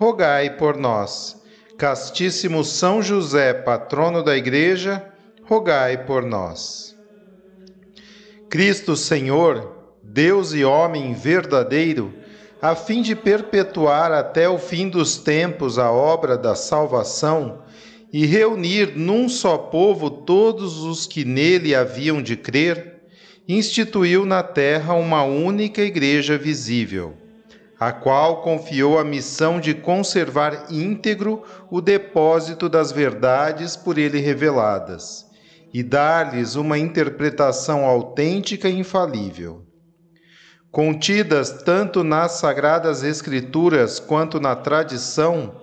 rogai 0.00 0.56
por 0.56 0.78
nós. 0.78 1.36
Castíssimo 1.76 2.64
São 2.64 3.02
José, 3.02 3.52
patrono 3.52 4.22
da 4.22 4.34
Igreja, 4.34 5.04
rogai 5.44 6.06
por 6.06 6.24
nós. 6.24 6.96
Cristo 8.48 8.96
Senhor, 8.96 9.76
Deus 10.02 10.54
e 10.54 10.64
homem 10.64 11.12
verdadeiro, 11.12 12.14
a 12.62 12.74
fim 12.74 13.02
de 13.02 13.14
perpetuar 13.14 14.10
até 14.10 14.48
o 14.48 14.58
fim 14.58 14.88
dos 14.88 15.18
tempos 15.18 15.78
a 15.78 15.90
obra 15.92 16.38
da 16.38 16.54
salvação 16.54 17.62
e 18.10 18.24
reunir 18.24 18.96
num 18.96 19.28
só 19.28 19.58
povo 19.58 20.10
todos 20.10 20.82
os 20.82 21.06
que 21.06 21.26
nele 21.26 21.74
haviam 21.74 22.22
de 22.22 22.36
crer, 22.36 23.02
instituiu 23.46 24.24
na 24.24 24.42
terra 24.42 24.94
uma 24.94 25.24
única 25.24 25.82
igreja 25.82 26.38
visível, 26.38 27.19
a 27.80 27.90
qual 27.90 28.42
confiou 28.42 28.98
a 28.98 29.04
missão 29.04 29.58
de 29.58 29.72
conservar 29.72 30.66
íntegro 30.68 31.42
o 31.70 31.80
depósito 31.80 32.68
das 32.68 32.92
verdades 32.92 33.74
por 33.74 33.96
ele 33.96 34.20
reveladas 34.20 35.24
e 35.72 35.82
dar-lhes 35.82 36.56
uma 36.56 36.76
interpretação 36.76 37.86
autêntica 37.86 38.68
e 38.68 38.78
infalível. 38.78 39.64
Contidas 40.70 41.62
tanto 41.64 42.04
nas 42.04 42.32
sagradas 42.32 43.02
Escrituras 43.02 43.98
quanto 43.98 44.38
na 44.38 44.54
tradição, 44.54 45.54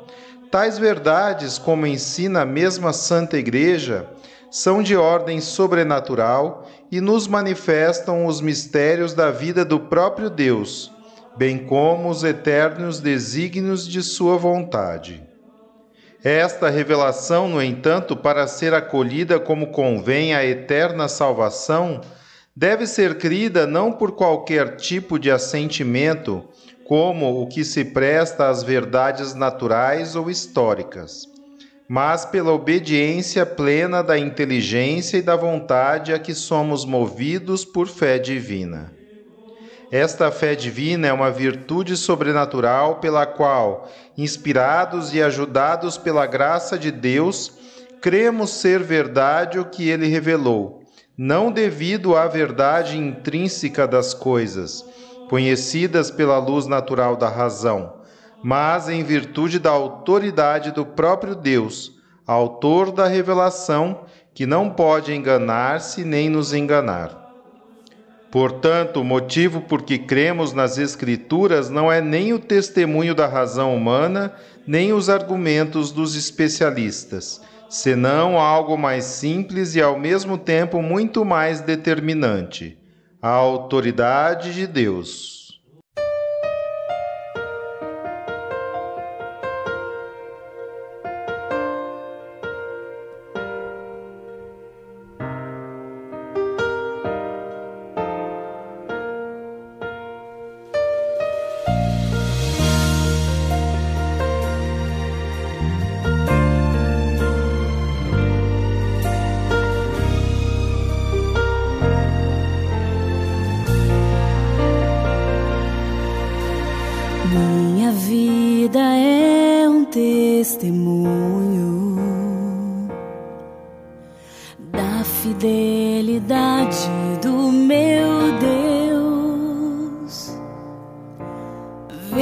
tais 0.50 0.80
verdades, 0.80 1.60
como 1.60 1.86
ensina 1.86 2.42
a 2.42 2.46
mesma 2.46 2.94
Santa 2.94 3.38
Igreja, 3.38 4.10
são 4.50 4.82
de 4.82 4.96
ordem 4.96 5.40
sobrenatural 5.40 6.68
e 6.92 7.00
nos 7.00 7.28
manifestam 7.28 8.26
os 8.26 8.42
mistérios 8.42 9.14
da 9.14 9.30
vida 9.30 9.64
do 9.64 9.80
próprio 9.80 10.30
Deus, 10.32 10.92
bem 11.38 11.60
como 11.60 12.10
os 12.10 12.24
eternos 12.24 13.00
desígnios 13.00 13.88
de 13.88 14.02
Sua 14.02 14.38
vontade. 14.38 15.24
Esta 16.24 16.68
revelação, 16.68 17.48
no 17.48 17.62
entanto, 17.62 18.16
para 18.16 18.48
ser 18.48 18.74
acolhida 18.74 19.40
como 19.40 19.68
convém 19.68 20.34
à 20.34 20.44
eterna 20.44 21.08
salvação, 21.08 22.02
deve 22.56 22.88
ser 22.88 23.20
crida 23.20 23.68
não 23.68 23.92
por 23.92 24.14
qualquer 24.14 24.78
tipo 24.78 25.20
de 25.20 25.30
assentimento, 25.30 26.44
como 26.88 27.40
o 27.40 27.48
que 27.48 27.64
se 27.64 27.86
presta 27.86 28.50
às 28.50 28.64
verdades 28.64 29.36
naturais 29.36 30.16
ou 30.16 30.32
históricas, 30.32 31.28
mas 31.88 32.26
pela 32.26 32.52
obediência 32.52 33.46
plena 33.46 34.02
da 34.02 34.18
inteligência 34.18 35.18
e 35.18 35.22
da 35.22 35.36
vontade 35.36 36.14
a 36.14 36.18
que 36.18 36.34
somos 36.34 36.84
movidos 36.84 37.64
por 37.64 37.88
fé 37.88 38.18
divina. 38.18 38.97
Esta 39.92 40.32
fé 40.32 40.56
divina 40.56 41.08
é 41.08 41.14
uma 41.14 41.32
virtude 41.32 41.96
sobrenatural 41.96 42.96
pela 42.96 43.26
qual, 43.26 43.90
inspirados 44.18 45.14
e 45.14 45.22
ajudados 45.22 45.98
pela 45.98 46.26
graça 46.26 46.78
de 46.78 46.92
Deus, 46.92 47.54
cremos 48.02 48.52
ser 48.52 48.84
verdade 48.84 49.60
o 49.60 49.66
que 49.66 49.90
ele 49.90 50.08
revelou 50.08 50.78
não 51.18 51.52
devido 51.52 52.16
à 52.16 52.28
verdade 52.28 52.96
intrínseca 52.96 53.88
das 53.88 54.14
coisas, 54.14 54.86
conhecidas 55.28 56.12
pela 56.12 56.38
luz 56.38 56.68
natural 56.68 57.16
da 57.16 57.28
razão, 57.28 57.96
mas 58.44 58.88
em 58.88 59.04
virtude 59.04 59.58
da 59.58 59.72
autoridade 59.72 60.72
do 60.72 60.86
próprio 60.86 61.34
Deus, 61.34 61.92
autor 62.28 62.92
da 62.92 63.08
revelação, 63.08 64.06
que 64.36 64.46
não 64.46 64.70
pode 64.70 65.12
enganar-se 65.12 66.04
nem 66.04 66.30
nos 66.30 66.54
enganar. 66.54 67.27
Portanto, 68.32 69.02
o 69.02 69.06
motivo 69.06 69.62
por 69.62 69.82
que 69.82 69.98
cremos 69.98 70.54
nas 70.54 70.78
Escrituras 70.78 71.70
não 71.70 71.92
é 71.92 72.02
nem 72.02 72.34
o 72.34 72.40
testemunho 72.40 73.16
da 73.16 73.26
razão 73.26 73.76
humana, 73.76 74.34
nem 74.66 74.92
os 74.94 75.10
argumentos 75.10 75.92
dos 75.92 76.16
especialistas 76.16 77.42
senão 77.70 78.40
algo 78.40 78.78
mais 78.78 79.04
simples 79.06 79.76
e 79.76 79.82
ao 79.82 80.00
mesmo 80.00 80.38
tempo 80.38 80.82
muito 80.82 81.26
mais 81.26 81.62
determinante: 81.62 82.78
a 83.22 83.30
autoridade 83.30 84.54
de 84.54 84.68
Deus. 84.68 85.37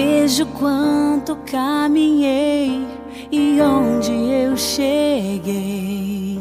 Vejo 0.06 0.46
quanto 0.60 1.36
caminhei 1.48 2.86
e 3.32 3.60
onde 3.60 4.12
eu 4.12 4.56
cheguei. 4.56 6.40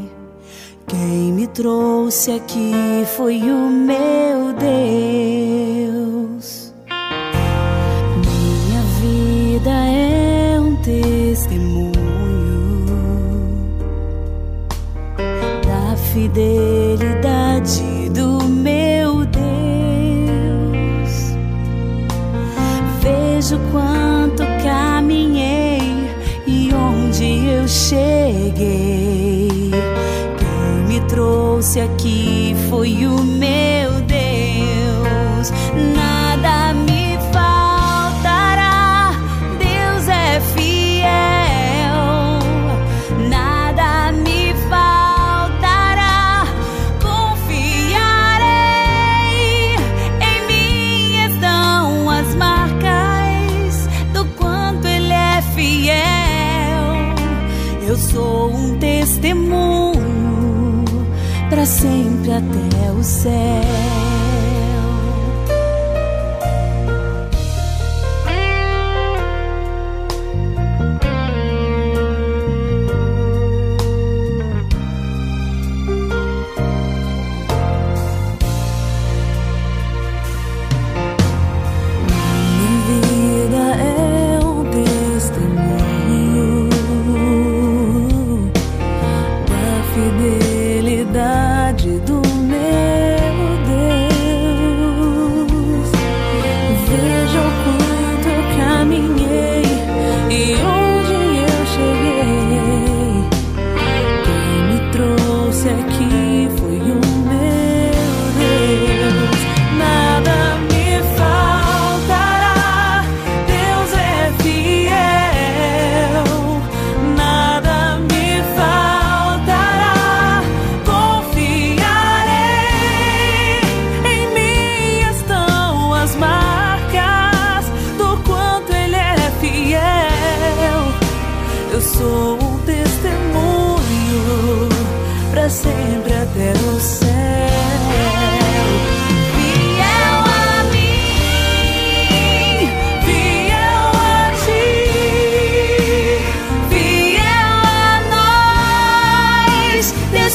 Quem 0.87 1.33
me 1.33 1.47
trouxe 1.47 2.33
aqui 2.33 2.73
foi 3.17 3.41
o 3.41 3.71
meu 3.71 4.53
Deus. 4.53 5.64
Aqui 32.74 33.06
foi 33.06 33.34
ser. 63.24 63.64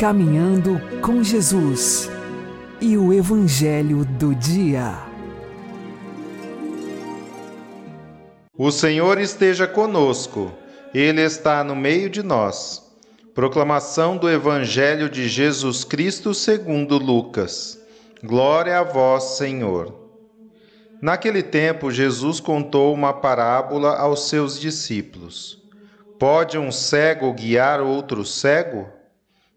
Caminhando 0.00 0.80
com 1.02 1.22
Jesus 1.22 2.10
e 2.80 2.96
o 2.96 3.12
Evangelho 3.12 4.02
do 4.02 4.34
Dia. 4.34 4.94
O 8.56 8.70
Senhor 8.70 9.20
esteja 9.20 9.66
conosco, 9.66 10.52
Ele 10.94 11.20
está 11.20 11.62
no 11.62 11.76
meio 11.76 12.08
de 12.08 12.22
nós. 12.22 12.82
Proclamação 13.34 14.16
do 14.16 14.30
Evangelho 14.30 15.10
de 15.10 15.28
Jesus 15.28 15.84
Cristo 15.84 16.32
segundo 16.32 16.96
Lucas. 16.96 17.78
Glória 18.24 18.78
a 18.78 18.82
vós, 18.82 19.36
Senhor. 19.36 19.94
Naquele 21.02 21.42
tempo, 21.42 21.90
Jesus 21.90 22.40
contou 22.40 22.94
uma 22.94 23.12
parábola 23.12 23.98
aos 23.98 24.30
seus 24.30 24.58
discípulos. 24.58 25.62
Pode 26.18 26.56
um 26.56 26.72
cego 26.72 27.34
guiar 27.34 27.82
outro 27.82 28.24
cego? 28.24 28.98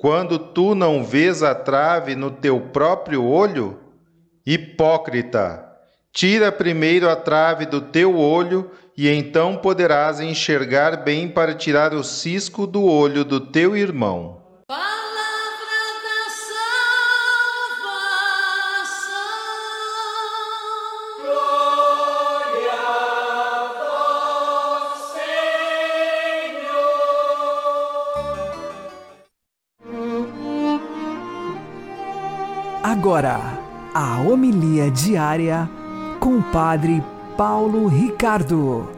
quando 0.00 0.38
tu 0.38 0.74
não 0.74 1.04
vês 1.04 1.42
a 1.42 1.54
trave 1.54 2.16
no 2.16 2.30
teu 2.30 2.58
próprio 2.58 3.22
olho? 3.22 3.78
Hipócrita! 4.46 5.66
Tira 6.10 6.50
primeiro 6.50 7.08
a 7.10 7.14
trave 7.14 7.66
do 7.66 7.82
teu 7.82 8.16
olho, 8.16 8.70
e 8.96 9.10
então 9.10 9.58
poderás 9.58 10.18
enxergar 10.18 11.04
bem 11.04 11.28
para 11.28 11.54
tirar 11.54 11.92
o 11.92 12.02
cisco 12.02 12.66
do 12.66 12.82
olho 12.82 13.26
do 13.26 13.40
teu 13.40 13.76
irmão. 13.76 14.40
Agora, 32.82 33.38
a 33.94 34.22
homilia 34.22 34.90
diária 34.90 35.68
com 36.18 36.38
o 36.38 36.42
Padre 36.50 37.02
Paulo 37.36 37.88
Ricardo. 37.88 38.88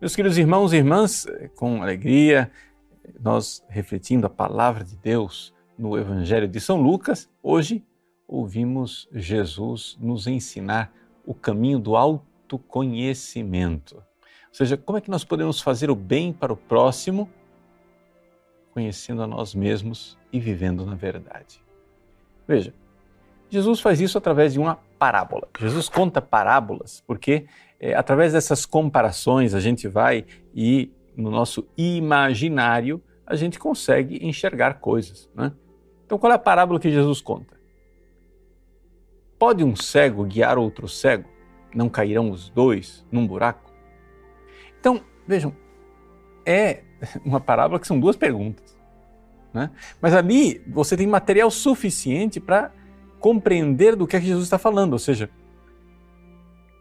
Meus 0.00 0.16
queridos 0.16 0.38
irmãos 0.38 0.72
e 0.72 0.76
irmãs, 0.76 1.26
com 1.56 1.82
alegria, 1.82 2.50
nós 3.20 3.62
refletindo 3.68 4.26
a 4.26 4.30
palavra 4.30 4.82
de 4.82 4.96
Deus 4.96 5.52
no 5.76 5.98
Evangelho 5.98 6.48
de 6.48 6.58
São 6.58 6.80
Lucas, 6.80 7.28
hoje 7.42 7.84
ouvimos 8.26 9.06
Jesus 9.12 9.98
nos 10.00 10.26
ensinar 10.26 10.90
o 11.26 11.34
caminho 11.34 11.78
do 11.78 11.96
autoconhecimento. 11.96 13.96
Ou 13.96 14.02
seja, 14.52 14.74
como 14.74 14.96
é 14.96 15.02
que 15.02 15.10
nós 15.10 15.22
podemos 15.22 15.60
fazer 15.60 15.90
o 15.90 15.94
bem 15.94 16.32
para 16.32 16.50
o 16.50 16.56
próximo 16.56 17.28
conhecendo 18.76 19.22
a 19.22 19.26
nós 19.26 19.54
mesmos 19.54 20.18
e 20.30 20.38
vivendo 20.38 20.84
na 20.84 20.94
verdade. 20.94 21.64
Veja, 22.46 22.74
Jesus 23.48 23.80
faz 23.80 24.02
isso 24.02 24.18
através 24.18 24.52
de 24.52 24.58
uma 24.58 24.78
parábola. 24.98 25.48
Jesus 25.58 25.88
conta 25.88 26.20
parábolas 26.20 27.02
porque 27.06 27.46
é, 27.80 27.94
através 27.94 28.34
dessas 28.34 28.66
comparações 28.66 29.54
a 29.54 29.60
gente 29.60 29.88
vai 29.88 30.26
e 30.54 30.92
no 31.16 31.30
nosso 31.30 31.66
imaginário 31.74 33.02
a 33.26 33.34
gente 33.34 33.58
consegue 33.58 34.18
enxergar 34.20 34.74
coisas. 34.74 35.30
Né? 35.34 35.50
Então, 36.04 36.18
qual 36.18 36.30
é 36.30 36.34
a 36.34 36.38
parábola 36.38 36.78
que 36.78 36.90
Jesus 36.90 37.22
conta? 37.22 37.58
Pode 39.38 39.64
um 39.64 39.74
cego 39.74 40.22
guiar 40.24 40.58
outro 40.58 40.86
cego? 40.86 41.30
Não 41.74 41.88
cairão 41.88 42.30
os 42.30 42.50
dois 42.50 43.06
num 43.10 43.26
buraco? 43.26 43.72
Então, 44.78 45.00
vejam, 45.26 45.56
é 46.44 46.82
uma 47.24 47.40
parábola 47.40 47.80
que 47.80 47.86
são 47.86 47.98
duas 47.98 48.16
perguntas. 48.16 48.76
Né? 49.52 49.70
Mas 50.00 50.14
ali 50.14 50.62
você 50.66 50.96
tem 50.96 51.06
material 51.06 51.50
suficiente 51.50 52.38
para 52.40 52.72
compreender 53.18 53.96
do 53.96 54.06
que 54.06 54.16
é 54.16 54.20
que 54.20 54.26
Jesus 54.26 54.44
está 54.44 54.58
falando, 54.58 54.92
ou 54.92 54.98
seja, 54.98 55.30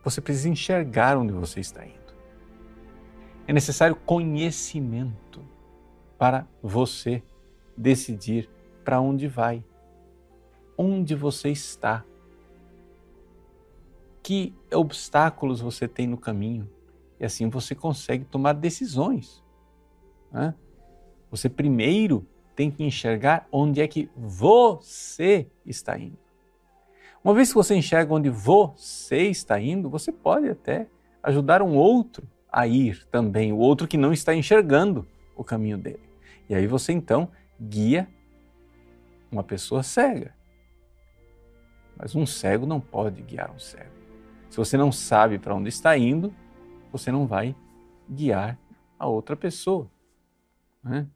você 0.04 0.22
precisa 0.22 0.50
enxergar 0.50 1.18
onde 1.18 1.32
você 1.32 1.60
está 1.60 1.86
indo. 1.86 2.14
É 3.48 3.54
necessário 3.54 3.96
conhecimento 3.96 5.42
para 6.18 6.48
você 6.62 7.24
decidir 7.78 8.50
para 8.84 9.00
onde 9.00 9.28
vai, 9.28 9.64
onde 10.78 11.16
você 11.16 11.50
está, 11.50 12.04
que 14.22 14.54
obstáculos 14.74 15.62
você 15.62 15.88
tem 15.88 16.08
no 16.08 16.18
caminho, 16.18 16.70
e 17.20 17.26
assim 17.26 17.50
você 17.50 17.74
consegue 17.74 18.26
tomar 18.26 18.54
decisões. 18.54 19.45
Né? 20.32 20.54
Você 21.30 21.50
primeiro 21.50 22.28
tem 22.56 22.72
que 22.72 22.84
enxergar 22.84 23.48
onde 23.52 23.82
é 23.82 23.88
que 23.88 24.10
você 24.16 25.48
está 25.66 25.98
indo. 25.98 26.18
Uma 27.24 27.34
vez 27.34 27.50
que 27.50 27.56
você 27.56 27.76
enxerga 27.76 28.14
onde 28.14 28.30
você 28.30 29.24
está 29.24 29.60
indo, 29.60 29.90
você 29.90 30.12
pode 30.12 30.48
até 30.48 30.88
ajudar 31.24 31.62
um 31.62 31.76
outro 31.76 32.28
a 32.52 32.68
ir 32.68 33.06
também, 33.08 33.52
o 33.52 33.58
outro 33.58 33.88
que 33.88 33.98
não 33.98 34.14
está 34.14 34.34
enxergando 34.34 35.08
o 35.36 35.44
caminho 35.44 35.78
dele. 35.78 36.00
E 36.48 36.56
aí 36.56 36.68
você 36.68 36.94
então 36.94 37.30
guia 37.60 38.08
uma 39.32 39.44
pessoa 39.44 39.84
cega. 39.84 40.34
Mas 41.98 42.16
um 42.16 42.26
cego 42.26 42.66
não 42.66 42.80
pode 42.80 43.22
guiar 43.22 43.52
um 43.52 43.60
cego. 43.60 43.92
Se 44.50 44.58
você 44.58 44.78
não 44.78 44.92
sabe 44.92 45.40
para 45.40 45.56
onde 45.56 45.70
está 45.70 45.98
indo, 45.98 46.34
você 46.92 47.12
não 47.12 47.26
vai 47.26 47.56
guiar 48.10 48.58
a 48.98 49.08
outra 49.08 49.36
pessoa. 49.36 49.90
Né? 50.86 51.10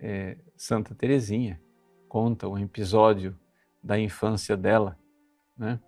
É, 0.00 0.36
Santa 0.56 0.92
Teresinha 0.92 1.62
conta 2.08 2.48
um 2.48 2.58
episódio 2.58 3.38
da 3.80 3.98
infância 3.98 4.56
dela, 4.56 4.98
né? 5.56 5.80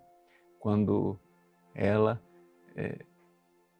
quando 0.57 1.19
ela, 1.75 2.21
é, 2.73 3.05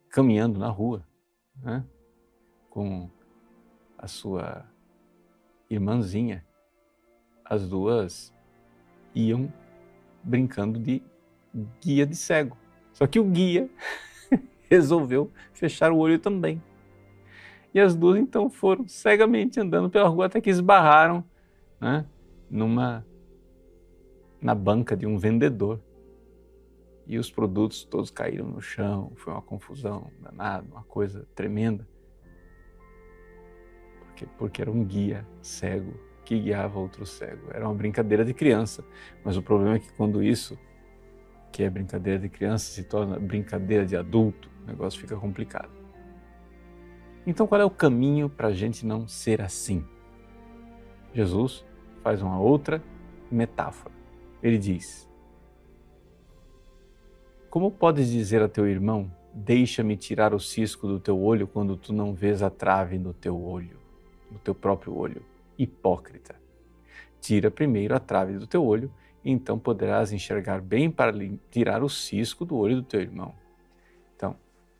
caminhando 0.10 0.60
na 0.60 0.68
rua, 0.68 1.08
né? 1.56 1.86
com 2.70 3.10
a 3.98 4.08
sua 4.08 4.70
irmãzinha, 5.70 6.46
as 7.46 7.68
duas 7.68 8.34
iam 9.16 9.52
brincando 10.22 10.78
de 10.78 11.02
guia 11.82 12.06
de 12.06 12.16
cego. 12.16 12.58
Só 12.92 13.08
que 13.08 13.20
o 13.20 13.24
guia 13.24 13.70
resolveu 14.70 15.32
fechar 15.54 15.92
o 15.92 15.98
olho 15.98 16.20
também. 16.20 16.62
E 17.78 17.80
as 17.80 17.96
duas 17.96 18.18
então 18.18 18.50
foram 18.50 18.88
cegamente 18.88 19.60
andando 19.60 19.88
pela 19.88 20.10
rua 20.10 20.26
até 20.26 20.42
que 20.42 20.50
esbarraram 20.50 21.24
né, 21.80 22.08
numa 22.50 23.06
na 24.42 24.56
banca 24.56 24.98
de 24.98 25.06
um 25.06 25.16
vendedor. 25.16 25.80
E 27.06 27.20
os 27.20 27.30
produtos 27.30 27.84
todos 27.84 28.10
caíram 28.10 28.48
no 28.48 28.60
chão, 28.60 29.12
foi 29.16 29.32
uma 29.32 29.44
confusão 29.44 30.10
danada, 30.20 30.66
uma 30.72 30.82
coisa 30.86 31.28
tremenda. 31.36 31.88
Porque, 34.00 34.26
porque 34.40 34.62
era 34.64 34.72
um 34.72 34.84
guia 34.84 35.24
cego 35.40 35.94
que 36.26 36.40
guiava 36.40 36.80
outro 36.80 37.06
cego. 37.06 37.52
Era 37.54 37.68
uma 37.68 37.76
brincadeira 37.76 38.26
de 38.26 38.34
criança, 38.34 38.84
mas 39.24 39.38
o 39.38 39.44
problema 39.44 39.76
é 39.76 39.80
que 39.80 39.94
quando 39.94 40.24
isso, 40.24 40.58
que 41.52 41.62
é 41.62 41.70
brincadeira 41.70 42.18
de 42.18 42.28
criança, 42.28 42.72
se 42.72 42.84
torna 42.86 43.20
brincadeira 43.20 43.86
de 43.86 43.96
adulto, 43.96 44.50
o 44.64 44.66
negócio 44.66 45.00
fica 45.00 45.16
complicado. 45.16 45.87
Então, 47.28 47.46
qual 47.46 47.60
é 47.60 47.66
o 47.66 47.70
caminho 47.70 48.30
para 48.30 48.48
a 48.48 48.54
gente 48.54 48.86
não 48.86 49.06
ser 49.06 49.42
assim? 49.42 49.84
Jesus 51.14 51.66
faz 52.02 52.22
uma 52.22 52.40
outra 52.40 52.82
metáfora. 53.30 53.94
Ele 54.42 54.58
diz: 54.58 55.10
Como 57.50 57.70
podes 57.70 58.10
dizer 58.10 58.42
a 58.42 58.48
teu 58.48 58.66
irmão, 58.66 59.12
deixa-me 59.34 59.98
tirar 59.98 60.34
o 60.34 60.40
cisco 60.40 60.88
do 60.88 61.02
teu 61.02 61.22
olho 61.22 61.46
quando 61.46 61.76
tu 61.76 61.92
não 61.92 62.14
vês 62.14 62.42
a 62.42 62.50
trave 62.50 62.98
no 62.98 63.14
teu 63.14 63.38
olho, 63.44 63.78
no 64.32 64.40
teu 64.40 64.56
próprio 64.56 64.96
olho? 64.96 65.22
Hipócrita. 65.60 66.34
Tira 67.20 67.52
primeiro 67.52 67.94
a 67.94 68.00
trave 68.00 68.38
do 68.38 68.48
teu 68.48 68.64
olho, 68.64 68.90
e 69.22 69.30
então 69.30 69.60
poderás 69.60 70.14
enxergar 70.14 70.62
bem 70.62 70.90
para 70.90 71.12
tirar 71.52 71.84
o 71.84 71.90
cisco 71.90 72.46
do 72.46 72.56
olho 72.56 72.78
do 72.78 72.84
teu 72.84 73.02
irmão. 73.02 73.36
Então, 74.16 74.34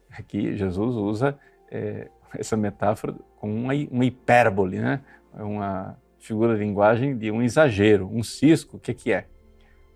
aqui 0.10 0.56
Jesus 0.56 0.96
usa 0.96 1.38
é, 1.70 2.10
essa 2.38 2.58
metáfora 2.58 3.14
com 3.38 3.54
uma, 3.54 3.74
uma 3.92 4.06
hipérbole, 4.06 4.80
né? 4.80 5.02
É 5.36 5.44
uma 5.44 5.98
figura 6.20 6.56
de 6.56 6.60
linguagem 6.60 7.18
de 7.18 7.32
um 7.32 7.42
exagero. 7.42 8.10
Um 8.12 8.24
cisco, 8.24 8.78
o 8.78 8.80
que, 8.80 8.94
que 8.94 9.12
é? 9.12 9.28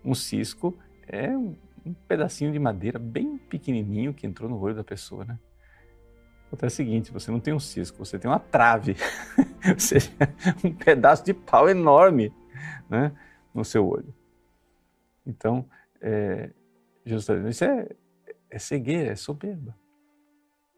Um 0.04 0.14
cisco 0.14 0.76
é 1.06 1.28
um, 1.28 1.56
um, 1.84 1.92
pedacinho 1.92 2.52
de 2.52 2.58
madeira 2.58 2.98
bem 2.98 3.36
pequenininho 3.36 4.14
que 4.14 4.26
entrou 4.26 4.48
no 4.48 4.58
olho 4.60 4.74
da 4.74 4.84
pessoa, 4.84 5.24
né? 5.24 5.38
Acontece 6.46 6.74
o 6.74 6.76
seguinte, 6.76 7.12
você 7.12 7.30
não 7.30 7.40
tem 7.40 7.54
um 7.54 7.58
cisco, 7.58 8.04
você 8.04 8.18
tem 8.18 8.30
uma 8.30 8.38
trave, 8.38 8.94
ou 9.72 9.78
seja, 9.78 10.10
um 10.62 10.72
pedaço 10.72 11.24
de 11.24 11.32
pau 11.32 11.68
enorme 11.68 12.32
né, 12.90 13.10
no 13.54 13.64
seu 13.64 13.86
olho. 13.86 14.14
Então, 15.26 15.66
é, 16.00 16.50
Jesus 17.06 17.22
está 17.22 17.34
dizendo, 17.34 17.50
isso 17.50 17.64
é, 17.64 17.88
é 18.50 18.58
cegueira, 18.58 19.12
é 19.12 19.16
soberba. 19.16 19.74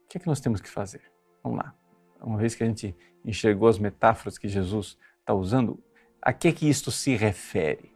O 0.05 0.09
que 0.09 0.19
é 0.19 0.21
que 0.21 0.29
nós 0.29 0.41
temos 0.41 0.61
que 0.61 0.69
fazer? 0.69 1.14
Vamos 1.45 1.59
lá. 1.59 1.75
Uma 2.23 2.39
vez 2.39 2.55
que 2.55 2.65
a 2.65 2.67
gente 2.67 2.97
enxergou 3.23 3.69
as 3.69 3.79
metáforas 3.79 4.39
que 4.39 4.49
Jesus 4.49 4.99
está 5.21 5.35
usando, 5.35 5.79
a 6.21 6.33
que 6.33 6.51
que 6.53 6.69
isto 6.69 6.91
se 6.91 7.15
refere? 7.15 7.95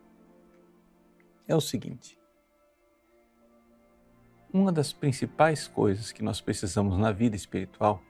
É 1.49 1.57
o 1.57 1.61
seguinte: 1.61 2.19
uma 4.53 4.71
das 4.71 4.93
principais 4.93 5.67
coisas 5.67 6.13
que 6.13 6.23
nós 6.23 6.43
precisamos 6.43 6.99
na 6.99 7.11
vida 7.11 7.35
espiritual 7.35 8.03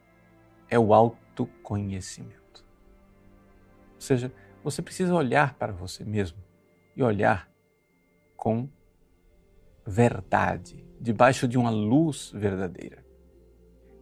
é 0.69 0.77
o 0.77 0.93
autoconhecimento. 0.93 2.67
Ou 3.95 4.01
seja, 4.01 4.33
você 4.63 4.83
precisa 4.83 5.15
olhar 5.15 5.55
para 5.55 5.73
você 5.73 6.05
mesmo 6.05 6.39
e 6.97 7.03
olhar 7.03 7.49
com 8.37 8.69
verdade, 9.87 10.85
debaixo 11.01 11.47
de 11.47 11.57
uma 11.57 11.71
luz 11.71 12.33
verdadeira. 12.35 13.08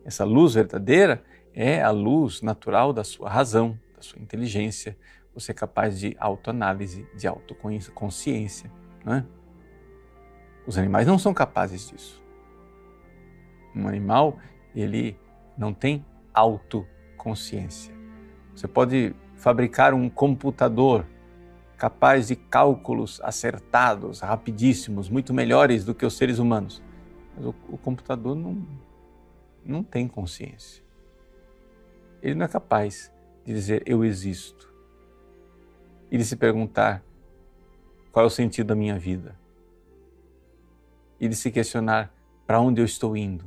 Essa 0.06 0.24
luz 0.24 0.54
verdadeira 0.54 1.24
é 1.52 1.82
a 1.82 1.90
luz 1.90 2.40
natural 2.40 2.92
da 2.92 3.02
sua 3.02 3.28
razão, 3.28 3.76
da 3.96 4.00
sua 4.00 4.22
inteligência. 4.22 4.96
Você 5.34 5.50
é 5.50 5.54
capaz 5.54 5.98
de 5.98 6.16
autoanálise, 6.20 7.04
de 7.16 7.26
autoconsciência. 7.26 8.70
Né? 9.04 9.26
Os 10.64 10.78
animais 10.78 11.08
não 11.08 11.18
são 11.18 11.34
capazes 11.34 11.90
disso. 11.90 12.22
Um 13.74 13.88
animal, 13.88 14.38
ele 14.76 15.18
não 15.58 15.74
tem 15.74 16.06
autoconsciência. 16.32 17.92
Você 18.54 18.68
pode 18.68 19.12
fabricar 19.34 19.92
um 19.92 20.08
computador 20.08 21.04
capaz 21.76 22.28
de 22.28 22.36
cálculos 22.36 23.20
acertados, 23.24 24.20
rapidíssimos, 24.20 25.10
muito 25.10 25.34
melhores 25.34 25.84
do 25.84 25.92
que 25.92 26.06
os 26.06 26.16
seres 26.16 26.38
humanos. 26.38 26.80
Mas 27.36 27.44
o, 27.44 27.54
o 27.68 27.76
computador 27.76 28.36
não, 28.36 28.64
não 29.66 29.82
tem 29.82 30.06
consciência. 30.08 30.82
Ele 32.22 32.34
não 32.34 32.44
é 32.44 32.48
capaz 32.48 33.12
de 33.44 33.52
dizer 33.52 33.82
eu 33.86 34.04
existo 34.04 34.72
e 36.10 36.16
de 36.16 36.24
se 36.24 36.36
perguntar 36.36 37.02
qual 38.12 38.24
é 38.24 38.26
o 38.26 38.30
sentido 38.30 38.68
da 38.68 38.74
minha 38.74 38.98
vida 38.98 39.38
e 41.20 41.28
de 41.28 41.36
se 41.36 41.50
questionar 41.50 42.12
para 42.46 42.60
onde 42.60 42.80
eu 42.80 42.84
estou 42.84 43.16
indo. 43.16 43.44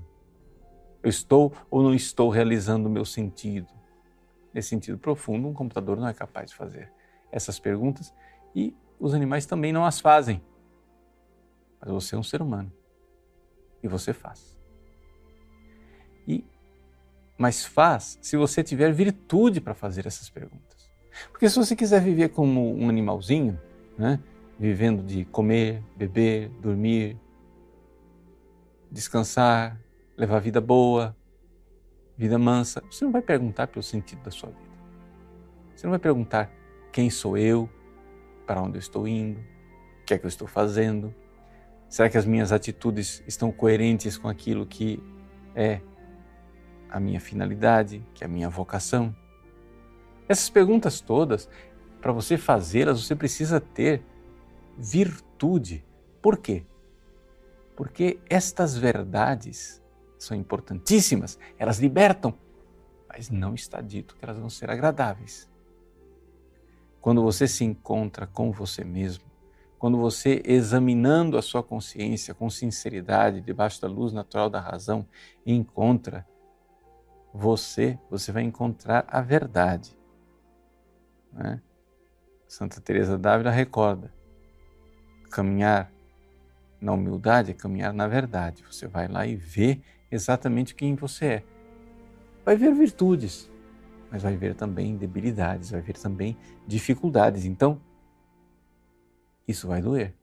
Eu 1.01 1.09
estou 1.09 1.53
ou 1.71 1.81
não 1.81 1.93
estou 1.93 2.29
realizando 2.29 2.87
o 2.87 2.91
meu 2.91 3.05
sentido? 3.05 3.73
Nesse 4.53 4.69
sentido 4.69 4.97
profundo, 4.97 5.47
um 5.47 5.53
computador 5.53 5.97
não 5.97 6.07
é 6.07 6.13
capaz 6.13 6.51
de 6.51 6.55
fazer 6.55 6.91
essas 7.31 7.59
perguntas 7.59 8.13
e 8.53 8.75
os 8.99 9.13
animais 9.13 9.45
também 9.45 9.71
não 9.71 9.85
as 9.85 9.99
fazem. 9.99 10.41
Mas 11.79 11.89
você 11.89 12.15
é 12.15 12.17
um 12.17 12.23
ser 12.23 12.41
humano 12.41 12.71
e 13.81 13.87
você 13.87 14.11
faz. 14.11 14.58
Mas 17.39 17.63
faz 17.63 18.19
se 18.21 18.35
você 18.35 18.61
tiver 18.61 18.91
virtude 18.91 19.61
para 19.61 19.73
fazer 19.73 20.05
essas 20.05 20.29
perguntas. 20.29 20.91
Porque 21.31 21.49
se 21.49 21.55
você 21.55 21.73
quiser 21.73 22.01
viver 22.01 22.29
como 22.29 22.75
um 22.75 22.89
animalzinho, 22.89 23.57
né, 23.97 24.19
vivendo 24.59 25.01
de 25.01 25.23
comer, 25.23 25.81
beber, 25.95 26.49
dormir, 26.61 27.17
descansar, 28.91 29.79
levar 30.17 30.39
vida 30.39 30.59
boa, 30.59 31.15
vida 32.17 32.37
mansa, 32.37 32.83
você 32.91 33.05
não 33.05 33.11
vai 33.13 33.21
perguntar 33.21 33.67
pelo 33.67 33.83
sentido 33.83 34.21
da 34.21 34.31
sua 34.31 34.49
vida. 34.49 34.69
Você 35.73 35.87
não 35.87 35.91
vai 35.91 35.99
perguntar 35.99 36.51
quem 36.91 37.09
sou 37.09 37.37
eu, 37.37 37.69
para 38.45 38.61
onde 38.61 38.75
eu 38.75 38.79
estou 38.79 39.07
indo, 39.07 39.39
o 39.39 40.05
que 40.05 40.13
é 40.13 40.17
que 40.17 40.25
eu 40.25 40.29
estou 40.29 40.45
fazendo. 40.45 41.15
Será 41.87 42.09
que 42.09 42.17
as 42.17 42.25
minhas 42.25 42.51
atitudes 42.51 43.23
estão 43.25 43.49
coerentes 43.49 44.17
com 44.17 44.27
aquilo 44.27 44.65
que 44.65 45.01
é 45.55 45.79
a 46.89 46.99
minha 46.99 47.19
finalidade, 47.19 48.03
que 48.13 48.23
é 48.23 48.27
a 48.27 48.29
minha 48.29 48.49
vocação? 48.49 49.15
Essas 50.27 50.49
perguntas 50.49 51.01
todas, 51.01 51.49
para 52.01 52.11
você 52.11 52.37
fazê-las, 52.37 53.03
você 53.03 53.15
precisa 53.15 53.59
ter 53.59 54.03
virtude. 54.77 55.85
Por 56.21 56.37
quê? 56.37 56.65
Porque 57.75 58.19
estas 58.29 58.77
verdades 58.77 59.81
são 60.17 60.35
importantíssimas, 60.35 61.39
elas 61.57 61.79
libertam, 61.79 62.33
mas 63.07 63.29
não 63.29 63.55
está 63.55 63.81
dito 63.81 64.15
que 64.15 64.23
elas 64.23 64.37
vão 64.37 64.49
ser 64.49 64.69
agradáveis. 64.69 65.49
Quando 67.01 67.23
você 67.23 67.47
se 67.47 67.63
encontra 67.63 68.27
com 68.27 68.51
você 68.51 68.83
mesmo, 68.83 69.23
quando 69.79 69.97
você, 69.97 70.41
examinando 70.45 71.37
a 71.37 71.41
sua 71.41 71.63
consciência 71.63 72.33
com 72.33 72.49
sinceridade, 72.49 73.39
debaixo 73.39 73.81
da 73.81 73.87
luz 73.87 74.11
natural 74.11 74.49
da 74.49 74.59
razão, 74.59 75.07
encontra 75.45 76.27
você, 77.33 77.97
você 78.09 78.31
vai 78.31 78.43
encontrar 78.43 79.05
a 79.07 79.21
verdade. 79.21 79.97
Né? 81.31 81.61
Santa 82.47 82.81
Teresa 82.81 83.17
d'Ávila 83.17 83.51
recorda: 83.51 84.13
caminhar 85.29 85.91
na 86.81 86.93
humildade 86.93 87.51
é 87.51 87.53
caminhar 87.53 87.93
na 87.93 88.07
verdade. 88.07 88.63
Você 88.63 88.87
vai 88.87 89.07
lá 89.07 89.25
e 89.25 89.35
vê 89.35 89.81
exatamente 90.11 90.73
quem 90.73 90.95
você 90.95 91.25
é. 91.25 91.43
Vai 92.43 92.55
ver 92.55 92.73
virtudes, 92.73 93.51
mas 94.09 94.23
vai 94.23 94.35
ver 94.35 94.55
também 94.55 94.97
debilidades, 94.97 95.71
vai 95.71 95.81
ver 95.81 95.97
também 95.97 96.37
dificuldades. 96.65 97.45
Então, 97.45 97.79
isso 99.47 99.67
vai 99.67 99.81
doer. 99.81 100.15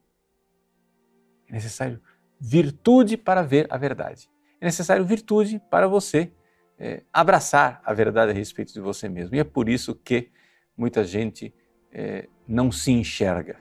É 1.49 1.53
necessário 1.53 2.01
virtude 2.41 3.17
para 3.17 3.43
ver 3.43 3.67
a 3.71 3.77
verdade. 3.77 4.29
É 4.61 4.65
necessário 4.65 5.05
virtude 5.05 5.61
para 5.71 5.87
você 5.87 6.33
é, 6.79 7.03
abraçar 7.13 7.81
a 7.85 7.93
verdade 7.93 8.33
a 8.33 8.35
respeito 8.35 8.73
de 8.73 8.81
você 8.81 9.09
mesmo. 9.09 9.35
E 9.35 9.39
é 9.39 9.45
por 9.45 9.69
isso 9.69 9.95
que 9.95 10.31
muita 10.77 11.05
gente 11.05 11.55
é, 11.93 12.29
não 12.47 12.71
se 12.71 12.93
enxerga. 12.93 13.57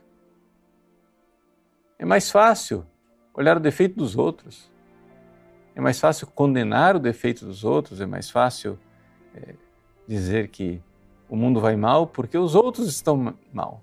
É 1.97 2.05
mais 2.05 2.29
fácil 2.29 2.85
olhar 3.33 3.57
o 3.57 3.59
defeito 3.59 3.95
dos 3.95 4.17
outros. 4.17 4.71
É 5.73 5.81
mais 5.81 5.99
fácil 5.99 6.27
condenar 6.27 6.95
o 6.95 6.99
defeito 6.99 7.45
dos 7.45 7.63
outros. 7.63 8.01
É 8.01 8.05
mais 8.05 8.29
fácil 8.29 8.77
é, 9.33 9.55
dizer 10.07 10.49
que 10.49 10.81
o 11.29 11.35
mundo 11.35 11.59
vai 11.59 11.75
mal 11.75 12.07
porque 12.07 12.37
os 12.37 12.55
outros 12.55 12.87
estão 12.87 13.37
mal. 13.51 13.81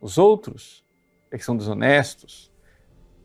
Os 0.00 0.16
outros 0.16 0.84
é 1.30 1.36
que 1.36 1.44
são 1.44 1.56
desonestos. 1.56 2.52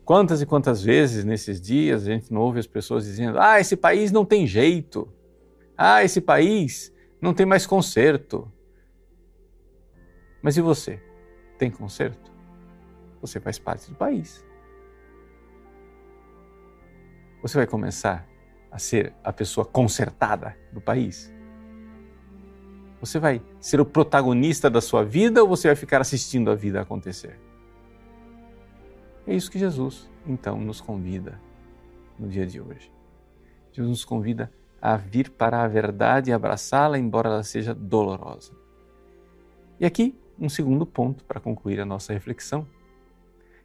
Quantas 0.06 0.42
e 0.42 0.46
quantas 0.46 0.84
vezes 0.84 1.24
nesses 1.24 1.62
dias 1.62 2.04
a 2.04 2.12
gente 2.12 2.32
não 2.34 2.42
ouve 2.42 2.60
as 2.60 2.68
pessoas 2.68 3.06
dizendo: 3.06 3.40
ah, 3.40 3.60
esse 3.60 3.78
país 3.78 4.12
não 4.12 4.26
tem 4.26 4.46
jeito. 4.46 5.08
Ah, 5.78 6.04
esse 6.04 6.20
país 6.20 6.94
não 7.22 7.34
tem 7.34 7.46
mais 7.46 7.66
conserto. 7.66 8.52
Mas 10.42 10.58
e 10.58 10.62
você? 10.62 11.02
Tem 11.58 11.72
conserto? 11.72 12.32
Você 13.22 13.40
faz 13.40 13.58
parte 13.58 13.90
do 13.90 13.96
país. 13.96 14.46
Você 17.42 17.58
vai 17.58 17.68
começar 17.68 18.28
a 18.70 18.78
ser 18.78 19.14
a 19.24 19.32
pessoa 19.32 19.66
consertada 19.66 20.58
do 20.72 20.82
país? 20.82 21.32
Você 23.00 23.20
vai 23.20 23.42
ser 23.60 23.80
o 23.80 23.86
protagonista 23.86 24.70
da 24.70 24.82
sua 24.82 25.04
vida 25.04 25.42
ou 25.42 25.48
você 25.48 25.70
vai 25.70 25.76
ficar 25.76 26.02
assistindo 26.02 26.52
a 26.52 26.56
vida 26.56 26.82
acontecer? 26.82 27.40
É 29.26 29.34
isso 29.34 29.50
que 29.50 29.58
Jesus, 29.58 30.10
então, 30.28 30.60
nos 30.60 30.82
convida 30.82 31.40
no 32.20 32.28
dia 32.28 32.46
de 32.46 32.60
hoje. 32.60 32.92
Jesus 33.72 33.90
nos 33.90 34.06
convida 34.06 34.52
a 34.82 34.98
vir 34.98 35.30
para 35.30 35.64
a 35.64 35.68
verdade 35.68 36.30
e 36.30 36.34
abraçá-la, 36.34 37.00
embora 37.00 37.30
ela 37.30 37.44
seja 37.44 37.74
dolorosa. 37.74 38.52
E 39.80 39.86
aqui, 39.86 40.16
um 40.40 40.50
segundo 40.50 40.86
ponto 40.86 41.24
para 41.24 41.40
concluir 41.40 41.80
a 41.80 41.86
nossa 41.86 42.12
reflexão, 42.14 42.68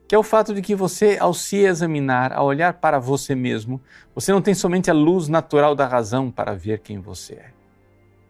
que 0.06 0.14
é 0.14 0.18
o 0.18 0.22
fato 0.22 0.54
de 0.54 0.62
que 0.62 0.74
você, 0.74 1.18
ao 1.20 1.34
se 1.34 1.56
examinar, 1.56 2.32
ao 2.32 2.46
olhar 2.46 2.74
para 2.74 2.98
você 2.98 3.34
mesmo, 3.34 3.80
você 4.14 4.32
não 4.32 4.40
tem 4.40 4.54
somente 4.54 4.90
a 4.90 4.94
luz 4.94 5.28
natural 5.28 5.74
da 5.74 5.86
razão 5.86 6.30
para 6.30 6.54
ver 6.54 6.78
quem 6.78 6.98
você 6.98 7.34
é 7.34 7.52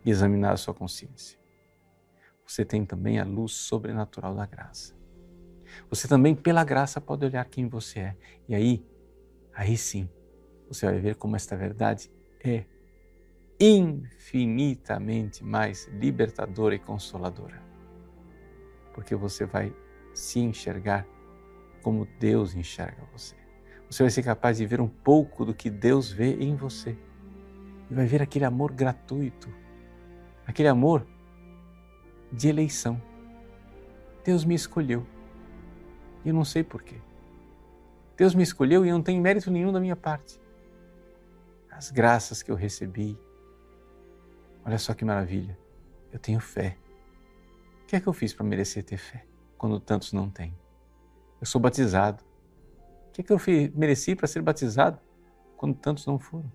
e 0.04 0.10
examinar 0.10 0.54
a 0.54 0.56
sua 0.56 0.74
consciência. 0.74 1.38
Você 2.44 2.64
tem 2.64 2.84
também 2.84 3.20
a 3.20 3.24
luz 3.24 3.52
sobrenatural 3.52 4.34
da 4.34 4.44
graça. 4.44 4.97
Você 5.90 6.06
também, 6.08 6.34
pela 6.34 6.64
graça, 6.64 7.00
pode 7.00 7.24
olhar 7.24 7.44
quem 7.44 7.68
você 7.68 8.00
é. 8.00 8.16
E 8.48 8.54
aí, 8.54 8.86
aí 9.54 9.76
sim, 9.76 10.08
você 10.68 10.86
vai 10.86 10.98
ver 10.98 11.16
como 11.16 11.36
esta 11.36 11.56
verdade 11.56 12.10
é 12.44 12.64
infinitamente 13.60 15.42
mais 15.42 15.88
libertadora 15.88 16.74
e 16.74 16.78
consoladora. 16.78 17.60
Porque 18.94 19.14
você 19.14 19.44
vai 19.44 19.74
se 20.14 20.40
enxergar 20.40 21.06
como 21.82 22.06
Deus 22.18 22.54
enxerga 22.54 23.02
você. 23.12 23.36
Você 23.90 24.02
vai 24.02 24.10
ser 24.10 24.22
capaz 24.22 24.58
de 24.58 24.66
ver 24.66 24.80
um 24.80 24.88
pouco 24.88 25.44
do 25.44 25.54
que 25.54 25.70
Deus 25.70 26.10
vê 26.12 26.34
em 26.34 26.54
você. 26.54 26.96
E 27.90 27.94
vai 27.94 28.06
ver 28.06 28.20
aquele 28.20 28.44
amor 28.44 28.72
gratuito, 28.72 29.48
aquele 30.46 30.68
amor 30.68 31.06
de 32.30 32.48
eleição. 32.48 33.00
Deus 34.24 34.44
me 34.44 34.54
escolheu. 34.54 35.06
E 36.24 36.28
eu 36.28 36.34
não 36.34 36.44
sei 36.44 36.62
porquê. 36.62 36.96
Deus 38.16 38.34
me 38.34 38.42
escolheu 38.42 38.84
e 38.84 38.90
não 38.90 39.02
tem 39.02 39.20
mérito 39.20 39.50
nenhum 39.50 39.72
da 39.72 39.80
minha 39.80 39.96
parte. 39.96 40.40
As 41.70 41.90
graças 41.90 42.42
que 42.42 42.50
eu 42.50 42.56
recebi, 42.56 43.18
Olha 44.68 44.76
só 44.76 44.92
que 44.92 45.02
maravilha. 45.02 45.58
Eu 46.12 46.18
tenho 46.18 46.38
fé. 46.38 46.76
O 47.82 47.86
que 47.86 47.96
é 47.96 48.00
que 48.00 48.06
eu 48.06 48.12
fiz 48.12 48.34
para 48.34 48.44
merecer 48.44 48.84
ter 48.84 48.98
fé 48.98 49.24
quando 49.56 49.80
tantos 49.80 50.12
não 50.12 50.28
têm? 50.28 50.54
Eu 51.40 51.46
sou 51.46 51.58
batizado. 51.58 52.22
O 53.08 53.12
que 53.12 53.22
é 53.22 53.24
que 53.24 53.32
eu 53.32 53.40
mereci 53.74 54.14
para 54.14 54.28
ser 54.28 54.42
batizado 54.42 55.00
quando 55.56 55.74
tantos 55.74 56.04
não 56.04 56.18
foram? 56.18 56.52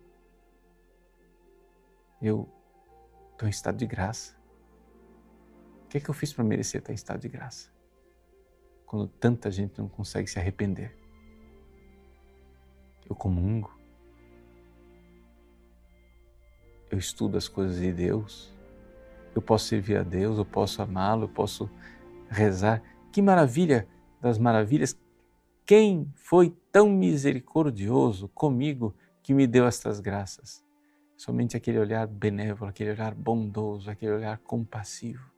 Eu 2.21 2.47
estou 3.31 3.47
em 3.47 3.49
estado 3.49 3.77
de 3.77 3.87
graça. 3.87 4.35
O 5.85 5.87
que 5.87 5.97
é 5.97 5.99
que 5.99 6.09
eu 6.09 6.13
fiz 6.13 6.31
para 6.31 6.43
merecer 6.43 6.81
estar 6.81 6.91
em 6.91 6.95
estado 6.95 7.19
de 7.19 7.29
graça? 7.29 7.72
Quando 8.93 9.07
tanta 9.07 9.49
gente 9.49 9.79
não 9.79 9.89
consegue 9.89 10.29
se 10.29 10.37
arrepender. 10.37 10.95
Eu 13.09 13.15
comungo. 13.15 13.73
eu 16.93 16.99
estudo 16.99 17.37
as 17.39 17.47
coisas 17.47 17.79
de 17.79 17.91
Deus, 17.91 18.53
eu 19.33 19.41
posso 19.41 19.65
servir 19.65 19.97
a 19.97 20.03
Deus, 20.03 20.37
eu 20.37 20.45
posso 20.45 20.79
amá-lo, 20.79 21.23
eu 21.23 21.29
posso 21.29 21.67
rezar. 22.29 22.83
Que 23.11 23.19
maravilha 23.19 23.87
das 24.21 24.37
maravilhas! 24.37 24.95
Quem 25.65 26.07
foi 26.13 26.55
tão 26.71 26.87
misericordioso 26.91 28.27
comigo 28.27 28.93
que 29.23 29.33
me 29.33 29.47
deu 29.47 29.65
estas 29.65 29.99
graças? 29.99 30.63
Somente 31.17 31.57
aquele 31.57 31.79
olhar 31.79 32.05
benévolo, 32.05 32.69
aquele 32.69 32.91
olhar 32.91 33.15
bondoso, 33.15 33.89
aquele 33.89 34.11
olhar 34.11 34.37
compassivo. 34.37 35.32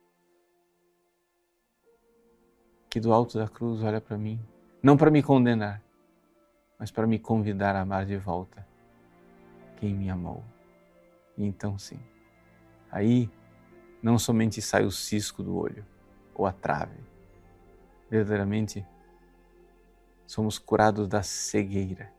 Que 2.95 2.99
do 3.01 3.11
alto 3.11 3.37
da 3.37 3.45
cruz 3.45 3.83
olha 3.83 3.99
para 3.99 4.17
mim, 4.17 4.39
não 4.81 4.95
para 4.95 5.11
me 5.11 5.21
condenar, 5.21 5.83
mas 6.79 6.91
para 6.91 7.05
me 7.05 7.19
convidar 7.19 7.75
a 7.75 7.81
amar 7.81 8.05
de 8.05 8.15
volta 8.15 8.65
quem 9.75 9.93
me 9.93 10.09
amou. 10.09 10.41
E 11.37 11.43
então 11.43 11.77
sim, 11.77 11.99
aí 12.89 13.29
não 14.01 14.17
somente 14.17 14.61
sai 14.61 14.85
o 14.85 14.91
cisco 14.91 15.43
do 15.43 15.57
olho 15.57 15.85
ou 16.33 16.45
a 16.45 16.53
trave, 16.53 16.97
verdadeiramente 18.09 18.87
somos 20.25 20.57
curados 20.57 21.05
da 21.05 21.21
cegueira 21.21 22.13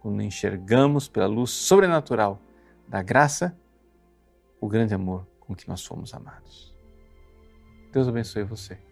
quando 0.00 0.22
enxergamos 0.22 1.06
pela 1.06 1.26
luz 1.26 1.50
sobrenatural 1.50 2.40
da 2.88 3.02
graça 3.02 3.54
o 4.58 4.66
grande 4.66 4.94
amor 4.94 5.26
com 5.38 5.54
que 5.54 5.68
nós 5.68 5.84
fomos 5.84 6.14
amados. 6.14 6.74
Deus 7.92 8.08
abençoe 8.08 8.42
você. 8.42 8.91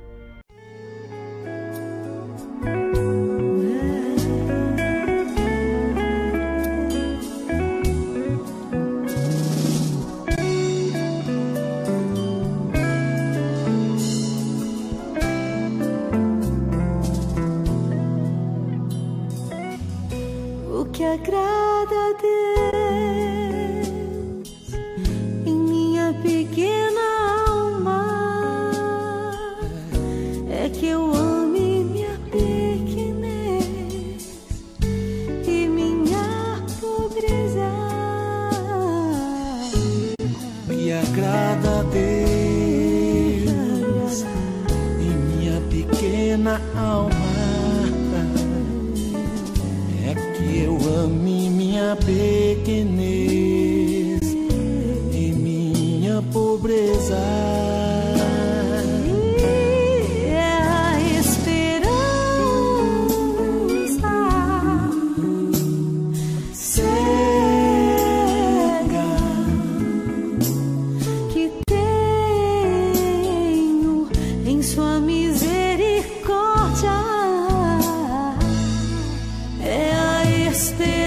despair. 80.61 81.00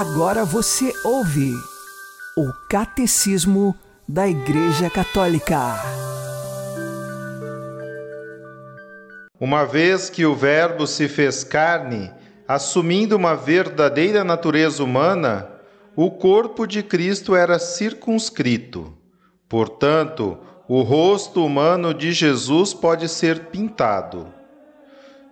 Agora 0.00 0.44
você 0.44 0.92
ouve 1.04 1.52
o 2.36 2.52
Catecismo 2.70 3.74
da 4.08 4.28
Igreja 4.28 4.88
Católica. 4.88 5.74
Uma 9.40 9.64
vez 9.64 10.08
que 10.08 10.24
o 10.24 10.36
Verbo 10.36 10.86
se 10.86 11.08
fez 11.08 11.42
carne, 11.42 12.12
assumindo 12.46 13.16
uma 13.16 13.34
verdadeira 13.34 14.22
natureza 14.22 14.84
humana, 14.84 15.48
o 15.96 16.12
corpo 16.12 16.64
de 16.64 16.80
Cristo 16.80 17.34
era 17.34 17.58
circunscrito. 17.58 18.96
Portanto, 19.48 20.38
o 20.68 20.82
rosto 20.82 21.44
humano 21.44 21.92
de 21.92 22.12
Jesus 22.12 22.72
pode 22.72 23.08
ser 23.08 23.46
pintado. 23.46 24.37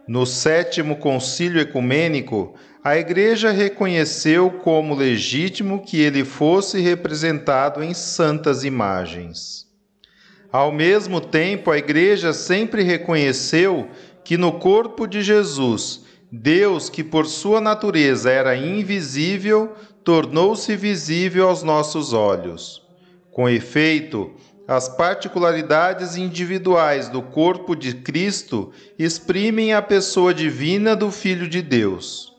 No 0.09 0.25
sétimo 0.25 0.97
concílio 0.97 1.61
ecumênico, 1.61 2.55
a 2.83 2.97
Igreja 2.97 3.51
reconheceu 3.51 4.51
como 4.51 4.95
legítimo 4.95 5.83
que 5.83 6.01
ele 6.01 6.25
fosse 6.25 6.81
representado 6.81 7.83
em 7.83 7.93
santas 7.93 8.63
imagens. 8.63 9.67
Ao 10.53 10.71
mesmo 10.71 11.21
tempo, 11.21 11.73
a 11.73 11.79
Igreja 11.79 12.33
sempre 12.33 12.85
reconheceu 12.85 13.89
que 14.23 14.37
no 14.37 14.61
corpo 14.61 15.07
de 15.07 15.23
Jesus, 15.23 16.05
Deus, 16.31 16.89
que 16.89 17.03
por 17.03 17.27
sua 17.27 17.61
natureza 17.61 18.31
era 18.31 18.57
invisível, 18.57 19.75
tornou-se 20.05 20.75
visível 20.77 21.49
aos 21.49 21.65
nossos 21.65 22.13
olhos. 22.13 22.81
Com 23.33 23.49
efeito, 23.49 24.33
as 24.69 24.89
particularidades 24.89 26.17
individuais 26.17 27.09
do 27.09 27.23
corpo 27.23 27.77
de 27.77 27.95
Cristo 27.95 28.73
exprimem 28.99 29.73
a 29.73 29.81
pessoa 29.81 30.35
divina 30.35 30.97
do 30.97 31.11
Filho 31.11 31.49
de 31.49 31.63
Deus. 31.63 32.33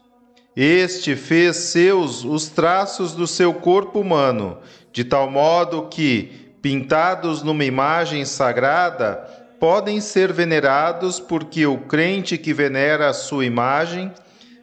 Este 0.55 1.15
fez 1.15 1.55
seus 1.55 2.25
os 2.25 2.49
traços 2.49 3.13
do 3.13 3.27
seu 3.27 3.53
corpo 3.53 3.99
humano, 3.99 4.57
de 4.91 5.03
tal 5.03 5.29
modo 5.29 5.87
que, 5.87 6.51
pintados 6.61 7.43
numa 7.43 7.63
imagem 7.63 8.25
sagrada, 8.25 9.15
podem 9.59 10.01
ser 10.01 10.33
venerados 10.33 11.19
porque 11.19 11.65
o 11.65 11.77
crente 11.77 12.37
que 12.37 12.53
venera 12.53 13.07
a 13.07 13.13
sua 13.13 13.45
imagem, 13.45 14.11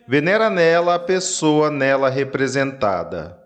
venera 0.07 0.51
nela 0.51 0.97
a 0.97 0.99
pessoa 0.99 1.71
nela 1.71 2.11
representada. 2.11 3.44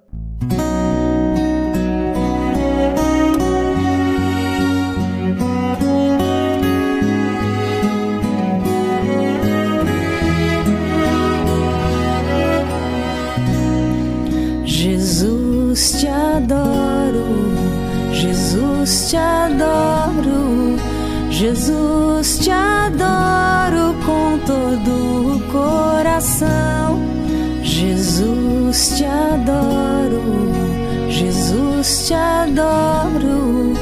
Jesus 15.79 16.01
te 16.01 16.09
adoro, 16.09 17.25
Jesus 18.12 19.11
te 19.11 19.17
adoro, 19.17 20.77
Jesus 21.31 22.38
te 22.41 22.51
adoro 22.51 23.95
com 24.05 24.38
todo 24.45 25.37
o 25.37 25.41
coração. 25.53 26.99
Jesus 27.62 28.97
te 28.97 29.05
adoro, 29.05 30.21
Jesus 31.09 32.09
te 32.09 32.14
adoro, 32.14 33.75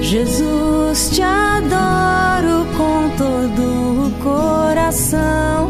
Jesus 0.00 1.10
te 1.10 1.20
adoro 1.20 2.64
com 2.78 3.10
todo 3.18 4.06
o 4.06 4.10
coração. 4.22 5.61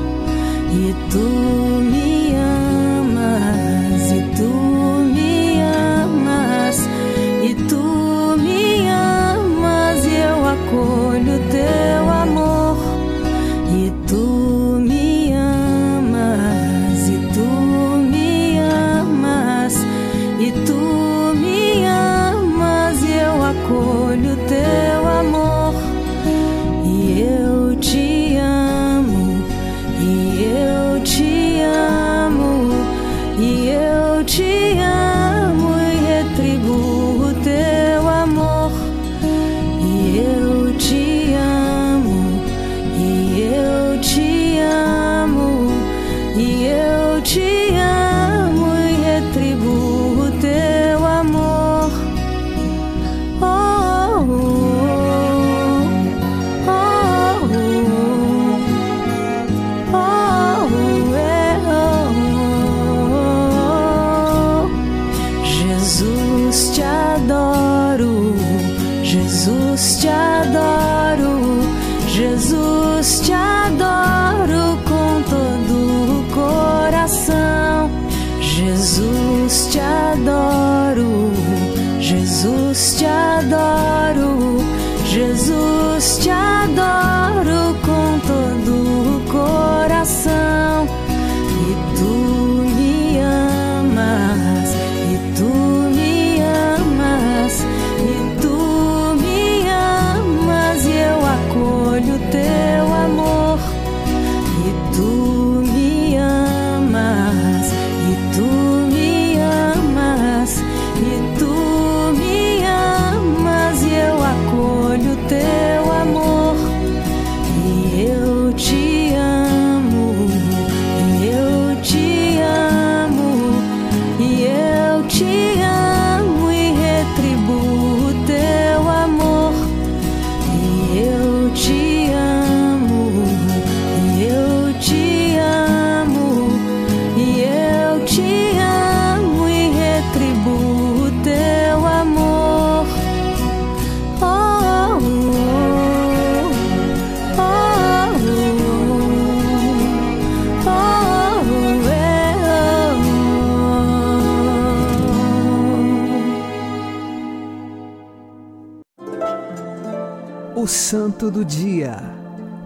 Santo 161.23 161.39
do 161.39 161.45
Dia, 161.45 161.99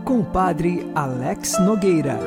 com 0.02 0.20
o 0.20 0.24
Padre 0.24 0.90
Alex 0.94 1.60
Nogueira. 1.60 2.18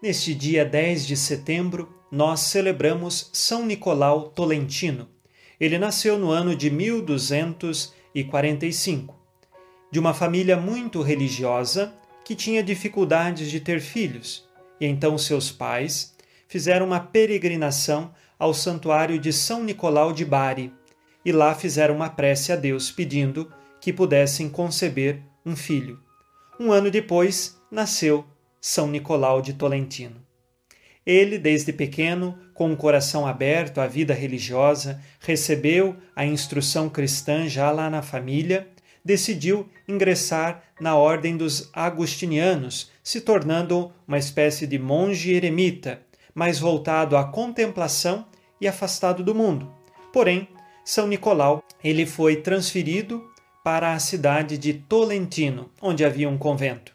Neste 0.00 0.34
dia 0.34 0.64
10 0.64 1.06
de 1.06 1.14
setembro, 1.18 1.94
nós 2.10 2.40
celebramos 2.40 3.28
São 3.30 3.66
Nicolau 3.66 4.30
Tolentino. 4.30 5.06
Ele 5.60 5.78
nasceu 5.78 6.18
no 6.18 6.30
ano 6.30 6.56
de 6.56 6.70
1245, 6.70 9.14
de 9.90 10.00
uma 10.00 10.14
família 10.14 10.56
muito 10.56 11.02
religiosa 11.02 11.92
que 12.24 12.34
tinha 12.34 12.62
dificuldades 12.62 13.50
de 13.50 13.60
ter 13.60 13.82
filhos, 13.82 14.48
e 14.80 14.86
então 14.86 15.18
seus 15.18 15.52
pais 15.52 16.16
fizeram 16.48 16.86
uma 16.86 17.00
peregrinação 17.00 18.14
ao 18.38 18.54
santuário 18.54 19.18
de 19.18 19.30
São 19.30 19.62
Nicolau 19.62 20.10
de 20.10 20.24
Bari 20.24 20.72
e 21.24 21.32
lá 21.32 21.54
fizeram 21.54 21.94
uma 21.96 22.10
prece 22.10 22.52
a 22.52 22.56
Deus 22.56 22.90
pedindo 22.90 23.52
que 23.80 23.92
pudessem 23.92 24.48
conceber 24.48 25.20
um 25.44 25.56
filho. 25.56 26.00
Um 26.58 26.70
ano 26.70 26.90
depois, 26.90 27.58
nasceu 27.70 28.24
São 28.60 28.86
Nicolau 28.88 29.42
de 29.42 29.54
Tolentino. 29.54 30.16
Ele, 31.04 31.36
desde 31.36 31.72
pequeno, 31.72 32.38
com 32.54 32.72
o 32.72 32.76
coração 32.76 33.26
aberto 33.26 33.80
à 33.80 33.88
vida 33.88 34.14
religiosa, 34.14 35.00
recebeu 35.18 35.96
a 36.14 36.24
instrução 36.24 36.88
cristã 36.88 37.48
já 37.48 37.72
lá 37.72 37.90
na 37.90 38.02
família, 38.02 38.68
decidiu 39.04 39.68
ingressar 39.88 40.62
na 40.80 40.94
ordem 40.94 41.36
dos 41.36 41.68
agustinianos, 41.72 42.90
se 43.02 43.20
tornando 43.20 43.92
uma 44.06 44.18
espécie 44.18 44.64
de 44.64 44.78
monge 44.78 45.32
eremita, 45.32 46.00
mais 46.32 46.60
voltado 46.60 47.16
à 47.16 47.24
contemplação 47.24 48.26
e 48.60 48.68
afastado 48.68 49.24
do 49.24 49.34
mundo. 49.34 49.72
Porém, 50.12 50.46
São 50.84 51.06
Nicolau, 51.06 51.62
ele 51.82 52.04
foi 52.04 52.36
transferido 52.36 53.30
para 53.62 53.92
a 53.92 53.98
cidade 53.98 54.58
de 54.58 54.74
Tolentino, 54.74 55.70
onde 55.80 56.04
havia 56.04 56.28
um 56.28 56.36
convento. 56.36 56.92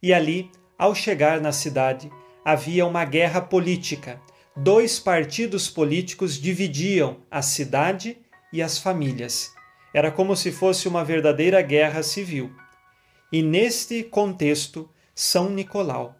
E 0.00 0.12
ali, 0.14 0.50
ao 0.78 0.94
chegar 0.94 1.40
na 1.40 1.50
cidade, 1.50 2.10
havia 2.44 2.86
uma 2.86 3.04
guerra 3.04 3.40
política. 3.40 4.20
Dois 4.56 5.00
partidos 5.00 5.68
políticos 5.68 6.40
dividiam 6.40 7.18
a 7.28 7.42
cidade 7.42 8.16
e 8.52 8.62
as 8.62 8.78
famílias. 8.78 9.52
Era 9.92 10.12
como 10.12 10.36
se 10.36 10.52
fosse 10.52 10.86
uma 10.86 11.04
verdadeira 11.04 11.60
guerra 11.60 12.02
civil. 12.02 12.52
E 13.32 13.42
neste 13.42 14.04
contexto, 14.04 14.88
São 15.14 15.50
Nicolau 15.50 16.14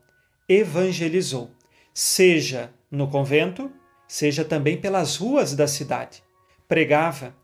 evangelizou, 0.48 1.50
seja 1.94 2.72
no 2.90 3.08
convento, 3.08 3.70
seja 4.08 4.44
também 4.44 4.76
pelas 4.76 5.16
ruas 5.16 5.54
da 5.54 5.68
cidade. 5.68 6.25
Pregava, 6.68 7.34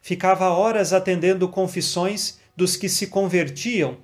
ficava 0.00 0.48
horas 0.48 0.92
atendendo 0.92 1.48
confissões 1.48 2.38
dos 2.56 2.76
que 2.76 2.88
se 2.88 3.06
convertiam 3.06 3.98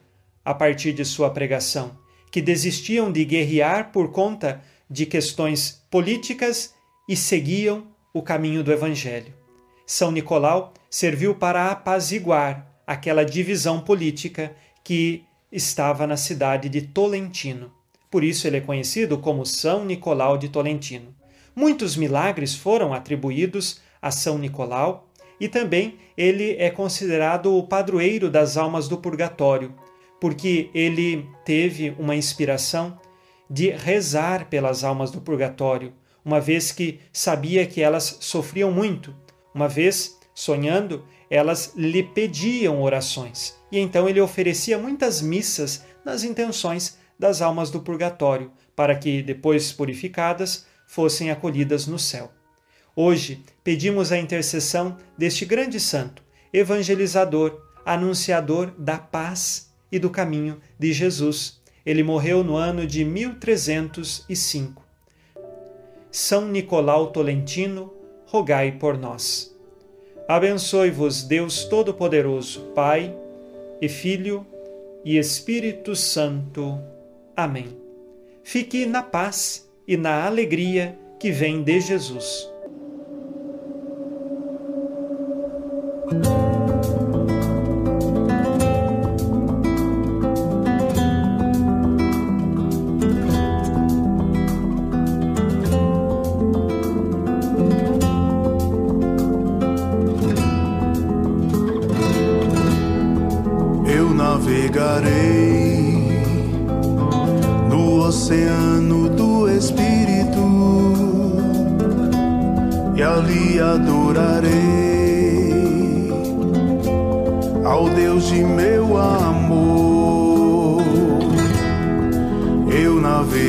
a 0.44 0.54
partir 0.54 0.92
de 0.92 1.04
sua 1.04 1.30
pregação, 1.30 1.98
que 2.30 2.40
desistiam 2.40 3.10
de 3.10 3.24
guerrear 3.24 3.90
por 3.90 4.12
conta 4.12 4.62
de 4.88 5.06
questões 5.06 5.84
políticas 5.90 6.74
e 7.08 7.16
seguiam 7.16 7.86
o 8.12 8.22
caminho 8.22 8.62
do 8.62 8.72
Evangelho. 8.72 9.34
São 9.86 10.10
Nicolau 10.10 10.72
serviu 10.90 11.34
para 11.34 11.70
apaziguar 11.70 12.66
aquela 12.86 13.24
divisão 13.24 13.80
política 13.80 14.54
que 14.84 15.24
estava 15.50 16.06
na 16.06 16.16
cidade 16.16 16.68
de 16.68 16.82
Tolentino. 16.82 17.72
Por 18.10 18.22
isso 18.22 18.46
ele 18.46 18.58
é 18.58 18.60
conhecido 18.60 19.18
como 19.18 19.44
São 19.44 19.84
Nicolau 19.84 20.38
de 20.38 20.48
Tolentino. 20.48 21.14
Muitos 21.54 21.96
milagres 21.96 22.54
foram 22.54 22.92
atribuídos 22.92 23.80
a 24.06 24.10
São 24.12 24.38
Nicolau 24.38 25.08
e 25.40 25.48
também 25.48 25.98
ele 26.16 26.56
é 26.58 26.70
considerado 26.70 27.56
o 27.56 27.66
padroeiro 27.66 28.30
das 28.30 28.56
almas 28.56 28.88
do 28.88 28.98
purgatório, 28.98 29.74
porque 30.20 30.70
ele 30.72 31.28
teve 31.44 31.94
uma 31.98 32.14
inspiração 32.14 32.98
de 33.50 33.70
rezar 33.70 34.48
pelas 34.48 34.84
almas 34.84 35.10
do 35.10 35.20
purgatório, 35.20 35.92
uma 36.24 36.40
vez 36.40 36.72
que 36.72 37.00
sabia 37.12 37.66
que 37.66 37.82
elas 37.82 38.18
sofriam 38.20 38.70
muito. 38.70 39.14
Uma 39.54 39.68
vez, 39.68 40.16
sonhando, 40.34 41.04
elas 41.28 41.72
lhe 41.76 42.02
pediam 42.02 42.80
orações, 42.82 43.56
e 43.70 43.78
então 43.78 44.08
ele 44.08 44.20
oferecia 44.20 44.78
muitas 44.78 45.20
missas 45.20 45.84
nas 46.04 46.24
intenções 46.24 46.98
das 47.18 47.42
almas 47.42 47.70
do 47.70 47.80
purgatório, 47.80 48.52
para 48.74 48.94
que, 48.94 49.22
depois 49.22 49.72
purificadas, 49.72 50.66
fossem 50.86 51.30
acolhidas 51.30 51.86
no 51.86 51.98
céu. 51.98 52.35
Hoje 52.98 53.42
pedimos 53.62 54.10
a 54.10 54.16
intercessão 54.16 54.96
deste 55.18 55.44
grande 55.44 55.78
santo, 55.78 56.22
evangelizador, 56.50 57.60
anunciador 57.84 58.72
da 58.78 58.96
paz 58.96 59.70
e 59.92 59.98
do 59.98 60.08
caminho 60.08 60.58
de 60.78 60.94
Jesus. 60.94 61.60
Ele 61.84 62.02
morreu 62.02 62.42
no 62.42 62.56
ano 62.56 62.86
de 62.86 63.04
1305. 63.04 64.82
São 66.10 66.48
Nicolau 66.48 67.08
Tolentino, 67.08 67.92
rogai 68.24 68.72
por 68.72 68.96
nós. 68.96 69.54
Abençoe-vos 70.26 71.22
Deus 71.22 71.64
Todo-Poderoso, 71.64 72.62
Pai 72.74 73.14
e 73.78 73.90
Filho 73.90 74.46
e 75.04 75.18
Espírito 75.18 75.94
Santo. 75.94 76.80
Amém. 77.36 77.76
Fique 78.42 78.86
na 78.86 79.02
paz 79.02 79.68
e 79.86 79.98
na 79.98 80.24
alegria 80.24 80.98
que 81.20 81.30
vem 81.30 81.62
de 81.62 81.78
Jesus. 81.78 82.55
Eu 86.08 86.45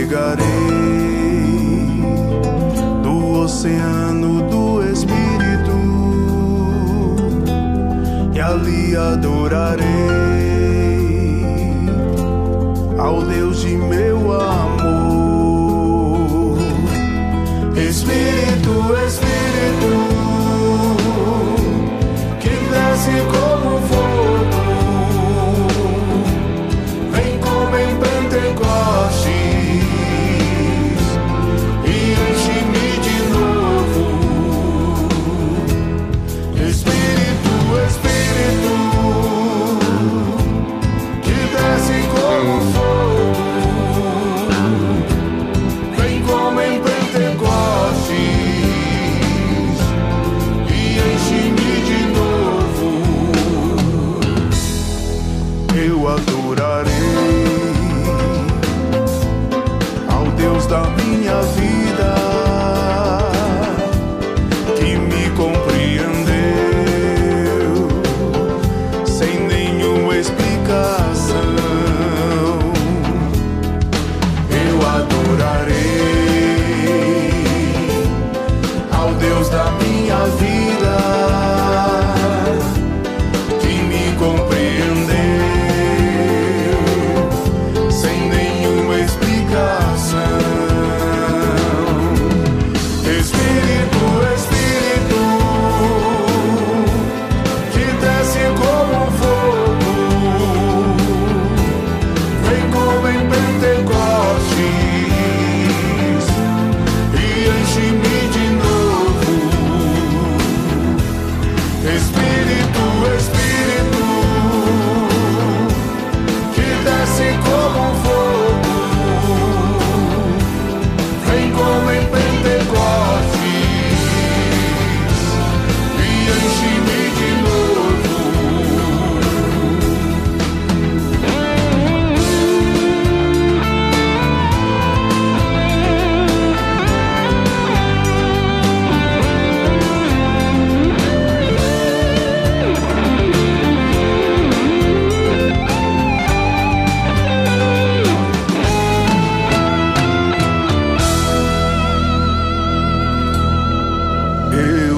navegarei 0.07 0.45
do 3.03 3.41
oceano 3.41 4.41
do 4.49 4.83
Espírito 4.83 5.77
e 8.33 8.39
ali 8.39 8.95
adorarei 8.95 9.85
ao 12.97 13.21
Deus 13.23 13.61
de 13.61 13.75
meu 13.75 14.16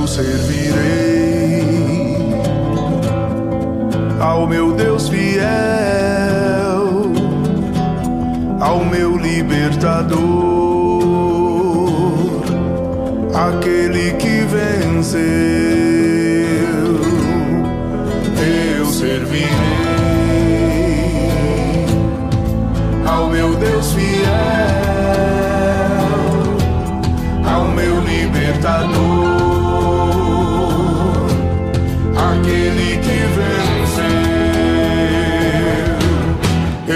servirei 0.09 1.63
ao 4.19 4.47
meu 4.47 4.73
Deus 4.73 5.07
fiel, 5.07 5.43
ao 8.59 8.83
meu 8.83 9.15
libertador, 9.15 10.38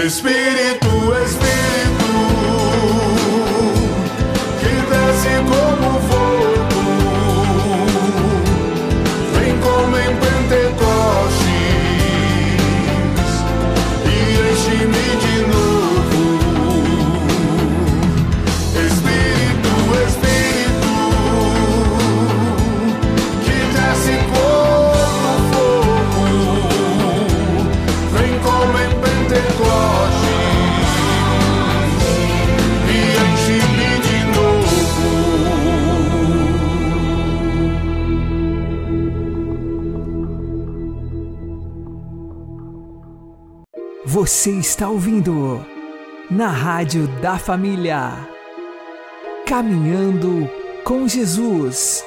Espírito, 0.04 0.53
Você 44.06 44.50
está 44.50 44.90
ouvindo 44.90 45.64
na 46.30 46.48
Rádio 46.48 47.08
da 47.22 47.38
Família. 47.38 48.28
Caminhando 49.46 50.46
com 50.84 51.08
Jesus. 51.08 52.04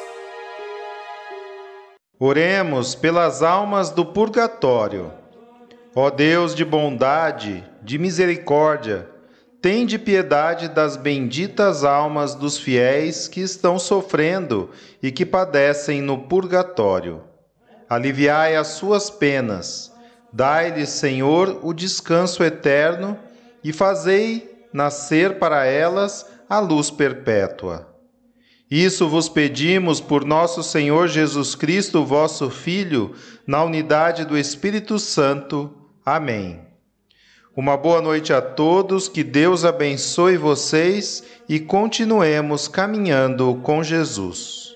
Oremos 2.20 2.94
pelas 2.94 3.42
almas 3.42 3.90
do 3.90 4.06
purgatório. 4.06 5.12
Ó 5.96 6.12
Deus 6.12 6.54
de 6.54 6.64
bondade, 6.64 7.68
de 7.82 7.98
misericórdia, 7.98 9.10
tende 9.60 9.98
piedade 9.98 10.70
das 10.70 10.96
benditas 10.96 11.84
almas 11.84 12.36
dos 12.36 12.60
fiéis 12.60 13.28
que 13.28 13.42
estão 13.42 13.80
sofrendo 13.80 14.70
e 15.02 15.12
que 15.12 15.26
padecem 15.26 16.04
no 16.04 16.20
purgatório. 16.20 17.24
Aliviai 17.90 18.56
as 18.56 18.68
suas 18.68 19.10
penas, 19.10 19.92
dai-lhes, 20.32 20.90
Senhor, 20.90 21.60
o 21.64 21.74
descanso 21.74 22.44
eterno 22.44 23.18
e 23.64 23.74
fazei 23.74 24.68
nascer 24.72 25.40
para 25.40 25.66
elas 25.66 26.26
a 26.50 26.60
luz 26.60 26.90
perpétua. 26.90 27.88
Isso 28.70 29.08
vos 29.08 29.30
pedimos 29.30 30.02
por 30.02 30.26
nosso 30.26 30.62
Senhor 30.62 31.08
Jesus 31.08 31.56
Cristo, 31.56 32.04
vosso 32.04 32.50
Filho, 32.50 33.16
na 33.46 33.64
unidade 33.64 34.26
do 34.26 34.38
Espírito 34.38 35.00
Santo. 35.00 35.74
Amém. 36.06 36.68
Uma 37.56 37.78
boa 37.78 38.02
noite 38.02 38.34
a 38.34 38.42
todos, 38.42 39.08
que 39.08 39.24
Deus 39.24 39.64
abençoe 39.64 40.38
vocês 40.38 41.24
e 41.48 41.60
continuemos 41.60 42.68
caminhando 42.68 43.56
com 43.64 43.82
Jesus. 43.82 44.67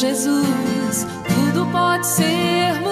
Jesus, 0.00 1.06
tudo 1.28 1.66
pode 1.66 2.06
ser 2.06 2.72
mudado 2.80 2.89